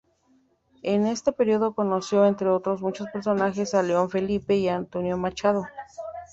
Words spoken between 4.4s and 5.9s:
y Antonio Machado.